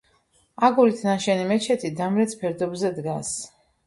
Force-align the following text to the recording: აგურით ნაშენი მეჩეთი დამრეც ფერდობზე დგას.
აგურით 0.67 1.03
ნაშენი 1.07 1.43
მეჩეთი 1.51 1.91
დამრეც 1.99 2.33
ფერდობზე 2.39 2.91
დგას. 2.97 3.35